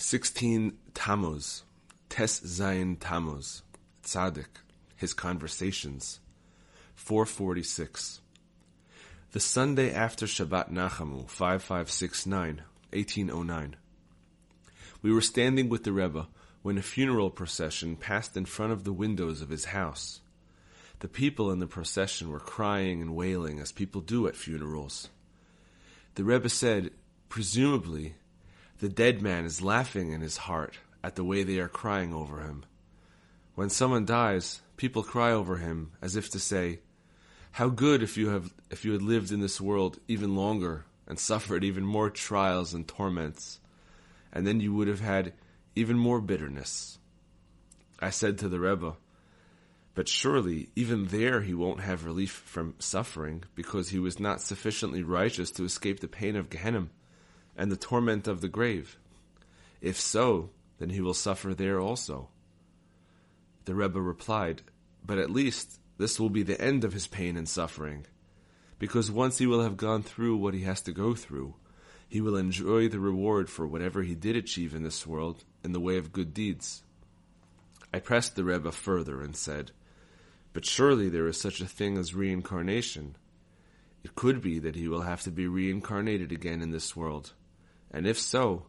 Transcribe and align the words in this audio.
16 0.00 0.78
Tammuz, 0.94 1.62
Tes 2.08 2.40
Zayin 2.40 2.96
Tammuz, 2.98 3.62
Tzaddik, 4.02 4.46
his 4.96 5.12
conversations. 5.12 6.20
446. 6.94 8.22
The 9.32 9.40
Sunday 9.40 9.92
after 9.92 10.24
Shabbat 10.24 10.70
Nachamu, 10.70 11.28
5569, 11.28 12.62
1809. 12.94 13.76
We 15.02 15.12
were 15.12 15.20
standing 15.20 15.68
with 15.68 15.84
the 15.84 15.92
Rebbe 15.92 16.28
when 16.62 16.78
a 16.78 16.82
funeral 16.82 17.28
procession 17.28 17.96
passed 17.96 18.38
in 18.38 18.46
front 18.46 18.72
of 18.72 18.84
the 18.84 18.94
windows 18.94 19.42
of 19.42 19.50
his 19.50 19.66
house. 19.66 20.20
The 21.00 21.08
people 21.08 21.50
in 21.50 21.58
the 21.58 21.66
procession 21.66 22.30
were 22.30 22.40
crying 22.40 23.02
and 23.02 23.14
wailing 23.14 23.60
as 23.60 23.70
people 23.70 24.00
do 24.00 24.26
at 24.26 24.34
funerals. 24.34 25.10
The 26.14 26.24
Rebbe 26.24 26.48
said, 26.48 26.90
presumably, 27.28 28.14
the 28.80 28.88
dead 28.88 29.20
man 29.20 29.44
is 29.44 29.60
laughing 29.60 30.12
in 30.12 30.22
his 30.22 30.38
heart 30.38 30.78
at 31.04 31.14
the 31.14 31.24
way 31.24 31.42
they 31.42 31.58
are 31.58 31.68
crying 31.68 32.14
over 32.14 32.40
him. 32.40 32.64
When 33.54 33.68
someone 33.68 34.06
dies, 34.06 34.62
people 34.78 35.02
cry 35.02 35.32
over 35.32 35.58
him 35.58 35.92
as 36.00 36.16
if 36.16 36.30
to 36.30 36.40
say, 36.40 36.80
How 37.52 37.68
good 37.68 38.02
if 38.02 38.16
you 38.16 38.30
have 38.30 38.54
if 38.70 38.86
you 38.86 38.92
had 38.92 39.02
lived 39.02 39.32
in 39.32 39.40
this 39.40 39.60
world 39.60 39.98
even 40.08 40.34
longer 40.34 40.86
and 41.06 41.18
suffered 41.18 41.62
even 41.62 41.84
more 41.84 42.08
trials 42.08 42.72
and 42.72 42.88
torments, 42.88 43.60
and 44.32 44.46
then 44.46 44.60
you 44.60 44.72
would 44.72 44.88
have 44.88 45.00
had 45.00 45.34
even 45.76 45.98
more 45.98 46.20
bitterness. 46.20 46.98
I 48.00 48.08
said 48.08 48.38
to 48.38 48.48
the 48.48 48.60
Rebbe, 48.60 48.96
but 49.94 50.08
surely 50.08 50.70
even 50.74 51.08
there 51.08 51.42
he 51.42 51.52
won't 51.52 51.80
have 51.80 52.06
relief 52.06 52.30
from 52.30 52.76
suffering 52.78 53.44
because 53.54 53.90
he 53.90 53.98
was 53.98 54.18
not 54.18 54.40
sufficiently 54.40 55.02
righteous 55.02 55.50
to 55.52 55.64
escape 55.64 56.00
the 56.00 56.08
pain 56.08 56.34
of 56.34 56.48
Gehenna 56.48 56.86
and 57.60 57.70
the 57.70 57.76
torment 57.76 58.26
of 58.26 58.40
the 58.40 58.48
grave. 58.48 58.96
If 59.82 60.00
so, 60.00 60.48
then 60.78 60.88
he 60.88 61.02
will 61.02 61.12
suffer 61.12 61.52
there 61.52 61.78
also. 61.78 62.30
The 63.66 63.74
Rebbe 63.74 64.00
replied, 64.00 64.62
But 65.04 65.18
at 65.18 65.30
least 65.30 65.78
this 65.98 66.18
will 66.18 66.30
be 66.30 66.42
the 66.42 66.58
end 66.58 66.84
of 66.84 66.94
his 66.94 67.06
pain 67.06 67.36
and 67.36 67.46
suffering, 67.46 68.06
because 68.78 69.10
once 69.10 69.36
he 69.36 69.46
will 69.46 69.62
have 69.62 69.76
gone 69.76 70.02
through 70.02 70.38
what 70.38 70.54
he 70.54 70.62
has 70.62 70.80
to 70.82 70.92
go 70.92 71.14
through, 71.14 71.54
he 72.08 72.22
will 72.22 72.34
enjoy 72.34 72.88
the 72.88 72.98
reward 72.98 73.50
for 73.50 73.66
whatever 73.66 74.02
he 74.02 74.14
did 74.14 74.36
achieve 74.36 74.74
in 74.74 74.82
this 74.82 75.06
world 75.06 75.44
in 75.62 75.72
the 75.72 75.80
way 75.80 75.98
of 75.98 76.14
good 76.14 76.32
deeds. 76.32 76.82
I 77.92 77.98
pressed 77.98 78.36
the 78.36 78.44
Rebbe 78.44 78.72
further 78.72 79.20
and 79.20 79.36
said, 79.36 79.72
But 80.54 80.64
surely 80.64 81.10
there 81.10 81.28
is 81.28 81.38
such 81.38 81.60
a 81.60 81.66
thing 81.66 81.98
as 81.98 82.14
reincarnation. 82.14 83.16
It 84.02 84.14
could 84.14 84.40
be 84.40 84.58
that 84.60 84.76
he 84.76 84.88
will 84.88 85.02
have 85.02 85.20
to 85.24 85.30
be 85.30 85.46
reincarnated 85.46 86.32
again 86.32 86.62
in 86.62 86.70
this 86.70 86.96
world. 86.96 87.34
And 87.90 88.06
if 88.06 88.18
so, 88.18 88.66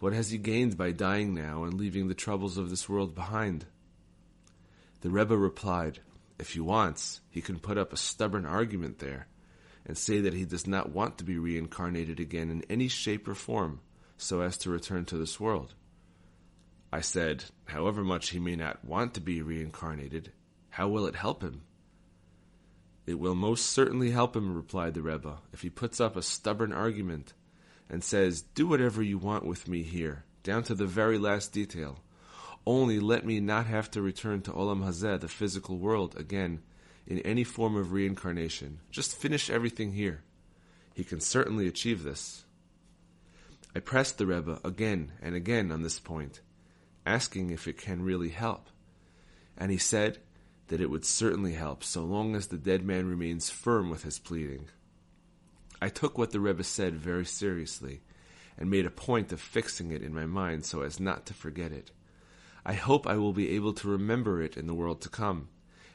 what 0.00 0.12
has 0.12 0.30
he 0.30 0.38
gained 0.38 0.76
by 0.76 0.92
dying 0.92 1.34
now 1.34 1.64
and 1.64 1.74
leaving 1.74 2.08
the 2.08 2.14
troubles 2.14 2.56
of 2.56 2.70
this 2.70 2.88
world 2.88 3.14
behind? 3.14 3.66
The 5.00 5.10
Rebbe 5.10 5.36
replied, 5.36 6.00
If 6.38 6.52
he 6.52 6.60
wants, 6.60 7.20
he 7.30 7.40
can 7.40 7.58
put 7.58 7.78
up 7.78 7.92
a 7.92 7.96
stubborn 7.96 8.46
argument 8.46 8.98
there 8.98 9.28
and 9.84 9.96
say 9.96 10.20
that 10.20 10.34
he 10.34 10.44
does 10.44 10.66
not 10.66 10.92
want 10.92 11.18
to 11.18 11.24
be 11.24 11.38
reincarnated 11.38 12.20
again 12.20 12.50
in 12.50 12.62
any 12.68 12.88
shape 12.88 13.26
or 13.26 13.34
form 13.34 13.80
so 14.16 14.40
as 14.40 14.56
to 14.58 14.70
return 14.70 15.04
to 15.06 15.16
this 15.16 15.38
world. 15.38 15.74
I 16.92 17.00
said, 17.00 17.44
however 17.66 18.02
much 18.02 18.30
he 18.30 18.38
may 18.38 18.56
not 18.56 18.84
want 18.84 19.14
to 19.14 19.20
be 19.20 19.42
reincarnated, 19.42 20.32
how 20.70 20.88
will 20.88 21.06
it 21.06 21.14
help 21.14 21.42
him? 21.42 21.62
It 23.06 23.18
will 23.18 23.34
most 23.34 23.66
certainly 23.66 24.10
help 24.10 24.36
him, 24.36 24.54
replied 24.54 24.94
the 24.94 25.02
Rebbe, 25.02 25.38
if 25.52 25.62
he 25.62 25.70
puts 25.70 26.00
up 26.00 26.16
a 26.16 26.22
stubborn 26.22 26.72
argument 26.72 27.32
and 27.88 28.02
says, 28.04 28.42
Do 28.42 28.66
whatever 28.66 29.02
you 29.02 29.18
want 29.18 29.44
with 29.44 29.68
me 29.68 29.82
here, 29.82 30.24
down 30.42 30.62
to 30.64 30.74
the 30.74 30.86
very 30.86 31.18
last 31.18 31.52
detail. 31.52 32.00
Only 32.66 33.00
let 33.00 33.24
me 33.24 33.40
not 33.40 33.66
have 33.66 33.90
to 33.92 34.02
return 34.02 34.42
to 34.42 34.52
Olam 34.52 34.84
Hazeh, 34.84 35.20
the 35.20 35.28
physical 35.28 35.78
world, 35.78 36.14
again 36.18 36.60
in 37.06 37.18
any 37.20 37.42
form 37.42 37.74
of 37.74 37.92
reincarnation. 37.92 38.80
Just 38.90 39.16
finish 39.16 39.48
everything 39.48 39.92
here. 39.92 40.22
He 40.94 41.04
can 41.04 41.20
certainly 41.20 41.66
achieve 41.66 42.02
this. 42.02 42.44
I 43.74 43.80
pressed 43.80 44.18
the 44.18 44.26
Rebbe 44.26 44.60
again 44.62 45.12
and 45.22 45.34
again 45.34 45.72
on 45.72 45.82
this 45.82 45.98
point, 45.98 46.40
asking 47.06 47.50
if 47.50 47.66
it 47.66 47.78
can 47.78 48.02
really 48.02 48.28
help. 48.28 48.68
And 49.56 49.70
he 49.70 49.78
said 49.78 50.18
that 50.68 50.80
it 50.80 50.90
would 50.90 51.04
certainly 51.04 51.54
help 51.54 51.82
so 51.82 52.02
long 52.04 52.34
as 52.34 52.48
the 52.48 52.58
dead 52.58 52.84
man 52.84 53.06
remains 53.06 53.48
firm 53.48 53.88
with 53.88 54.02
his 54.02 54.18
pleading. 54.18 54.68
I 55.80 55.88
took 55.88 56.18
what 56.18 56.32
the 56.32 56.40
Rebbe 56.40 56.64
said 56.64 56.94
very 56.94 57.24
seriously 57.24 58.00
and 58.56 58.70
made 58.70 58.86
a 58.86 58.90
point 58.90 59.32
of 59.32 59.40
fixing 59.40 59.92
it 59.92 60.02
in 60.02 60.12
my 60.12 60.26
mind 60.26 60.64
so 60.64 60.82
as 60.82 60.98
not 60.98 61.26
to 61.26 61.34
forget 61.34 61.72
it. 61.72 61.92
I 62.66 62.72
hope 62.72 63.06
I 63.06 63.16
will 63.16 63.32
be 63.32 63.50
able 63.50 63.72
to 63.74 63.88
remember 63.88 64.42
it 64.42 64.56
in 64.56 64.66
the 64.66 64.74
world 64.74 65.00
to 65.02 65.08
come 65.08 65.48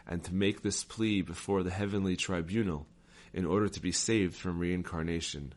and 0.08 0.24
to 0.24 0.34
make 0.34 0.62
this 0.62 0.84
plea 0.84 1.22
before 1.22 1.64
the 1.64 1.72
heavenly 1.72 2.16
tribunal 2.16 2.88
in 3.34 3.46
order 3.46 3.68
to 3.68 3.82
be 3.82 3.92
saved 3.92 4.36
from 4.36 4.60
reincarnation. 4.60 5.54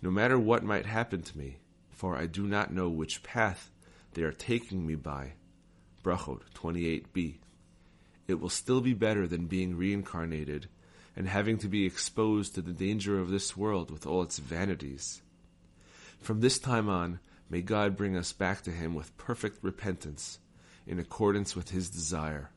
No 0.00 0.10
matter 0.10 0.38
what 0.38 0.62
might 0.62 0.86
happen 0.86 1.22
to 1.22 1.38
me, 1.38 1.58
for 1.90 2.16
I 2.16 2.26
do 2.26 2.46
not 2.46 2.72
know 2.72 2.88
which 2.88 3.22
path 3.22 3.70
they 4.14 4.22
are 4.22 4.32
taking 4.32 4.86
me 4.86 4.94
by. 4.94 5.32
Brachot 6.02 6.40
28b. 6.54 7.36
It 8.26 8.40
will 8.40 8.48
still 8.48 8.80
be 8.80 8.94
better 8.94 9.26
than 9.26 9.46
being 9.46 9.76
reincarnated 9.76 10.68
and 11.16 11.28
having 11.28 11.58
to 11.58 11.68
be 11.68 11.84
exposed 11.84 12.54
to 12.54 12.62
the 12.62 12.72
danger 12.72 13.18
of 13.18 13.30
this 13.30 13.56
world 13.56 13.90
with 13.90 14.06
all 14.06 14.22
its 14.22 14.38
vanities. 14.38 15.22
From 16.20 16.40
this 16.40 16.58
time 16.58 16.88
on, 16.88 17.20
may 17.48 17.62
God 17.62 17.96
bring 17.96 18.16
us 18.16 18.32
back 18.32 18.62
to 18.62 18.70
Him 18.70 18.94
with 18.94 19.16
perfect 19.16 19.62
repentance, 19.62 20.38
in 20.86 20.98
accordance 20.98 21.56
with 21.56 21.70
His 21.70 21.90
desire. 21.90 22.50